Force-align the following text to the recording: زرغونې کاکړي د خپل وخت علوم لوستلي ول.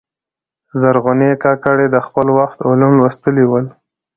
زرغونې 0.81 1.31
کاکړي 1.43 1.85
د 1.91 1.97
خپل 2.05 2.27
وخت 2.39 2.59
علوم 2.69 2.93
لوستلي 3.01 3.45
ول. 3.47 3.65